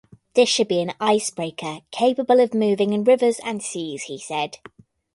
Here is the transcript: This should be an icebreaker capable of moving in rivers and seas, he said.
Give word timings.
This 0.33 0.49
should 0.49 0.67
be 0.67 0.81
an 0.81 0.93
icebreaker 0.99 1.81
capable 1.91 2.39
of 2.39 2.55
moving 2.55 2.91
in 2.93 3.03
rivers 3.03 3.37
and 3.43 3.61
seas, 3.61 4.05
he 4.05 4.17
said. 4.17 4.57